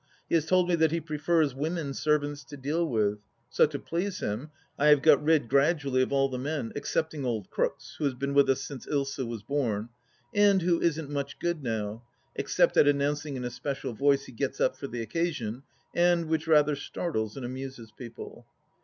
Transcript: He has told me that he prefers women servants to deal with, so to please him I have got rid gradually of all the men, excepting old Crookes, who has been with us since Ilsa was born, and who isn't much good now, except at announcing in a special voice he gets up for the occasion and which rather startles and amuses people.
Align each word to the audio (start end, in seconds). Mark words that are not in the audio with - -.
He 0.29 0.33
has 0.33 0.47
told 0.47 0.67
me 0.67 0.73
that 0.73 0.89
he 0.89 0.99
prefers 0.99 1.53
women 1.53 1.93
servants 1.93 2.43
to 2.45 2.57
deal 2.57 2.89
with, 2.89 3.19
so 3.51 3.67
to 3.67 3.77
please 3.77 4.17
him 4.19 4.49
I 4.79 4.87
have 4.87 5.03
got 5.03 5.23
rid 5.23 5.47
gradually 5.47 6.01
of 6.01 6.11
all 6.11 6.27
the 6.27 6.39
men, 6.39 6.73
excepting 6.75 7.23
old 7.23 7.51
Crookes, 7.51 7.97
who 7.99 8.05
has 8.05 8.15
been 8.15 8.33
with 8.33 8.49
us 8.49 8.61
since 8.63 8.87
Ilsa 8.87 9.27
was 9.27 9.43
born, 9.43 9.89
and 10.33 10.63
who 10.63 10.81
isn't 10.81 11.11
much 11.11 11.37
good 11.37 11.61
now, 11.61 12.01
except 12.35 12.77
at 12.77 12.87
announcing 12.87 13.35
in 13.37 13.43
a 13.45 13.51
special 13.51 13.93
voice 13.93 14.25
he 14.25 14.31
gets 14.31 14.59
up 14.59 14.75
for 14.75 14.87
the 14.87 15.03
occasion 15.03 15.61
and 15.93 16.25
which 16.25 16.47
rather 16.47 16.75
startles 16.75 17.37
and 17.37 17.45
amuses 17.45 17.91
people. 17.91 18.47